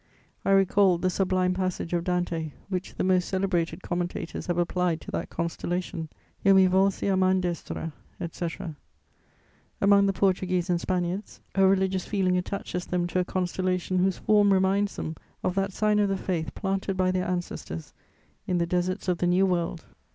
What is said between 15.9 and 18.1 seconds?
of the faith planted by their ancestors